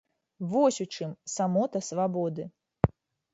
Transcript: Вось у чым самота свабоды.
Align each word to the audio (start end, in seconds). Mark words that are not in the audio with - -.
Вось 0.53 0.79
у 0.85 0.87
чым 0.99 1.11
самота 1.35 1.83
свабоды. 1.89 2.49